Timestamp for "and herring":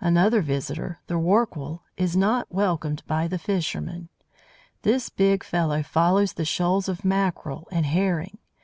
7.70-8.38